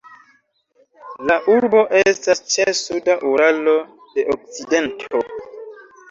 [1.31, 3.75] La urbo estas ĉe suda Uralo
[4.15, 5.21] de okcidento.